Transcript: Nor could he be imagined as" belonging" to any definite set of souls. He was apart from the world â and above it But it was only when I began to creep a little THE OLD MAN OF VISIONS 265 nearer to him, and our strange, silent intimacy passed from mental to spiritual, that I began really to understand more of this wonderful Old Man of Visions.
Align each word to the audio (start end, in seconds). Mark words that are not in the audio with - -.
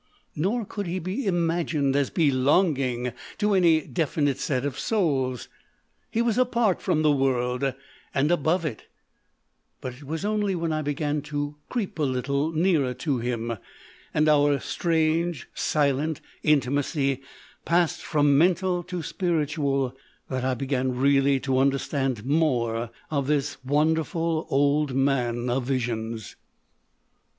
Nor 0.35 0.65
could 0.65 0.87
he 0.87 0.97
be 0.97 1.27
imagined 1.27 1.95
as" 1.95 2.09
belonging" 2.09 3.13
to 3.37 3.53
any 3.53 3.81
definite 3.85 4.39
set 4.39 4.65
of 4.65 4.79
souls. 4.79 5.47
He 6.09 6.23
was 6.23 6.39
apart 6.39 6.81
from 6.81 7.03
the 7.03 7.11
world 7.11 7.61
â 7.61 7.75
and 8.11 8.31
above 8.31 8.65
it 8.65 8.87
But 9.79 9.93
it 9.97 10.03
was 10.05 10.25
only 10.25 10.55
when 10.55 10.73
I 10.73 10.81
began 10.81 11.21
to 11.29 11.55
creep 11.69 11.99
a 11.99 12.01
little 12.01 12.49
THE 12.49 12.49
OLD 12.49 12.55
MAN 12.55 12.75
OF 12.83 12.97
VISIONS 12.97 13.03
265 13.03 13.41
nearer 13.43 13.53
to 13.53 13.53
him, 13.61 13.63
and 14.15 14.27
our 14.27 14.59
strange, 14.59 15.47
silent 15.53 16.19
intimacy 16.41 17.21
passed 17.63 18.01
from 18.01 18.35
mental 18.35 18.81
to 18.81 19.03
spiritual, 19.03 19.95
that 20.29 20.43
I 20.43 20.55
began 20.55 20.95
really 20.97 21.39
to 21.41 21.59
understand 21.59 22.25
more 22.25 22.89
of 23.11 23.27
this 23.27 23.63
wonderful 23.63 24.47
Old 24.49 24.95
Man 24.95 25.47
of 25.51 25.65
Visions. 25.65 26.37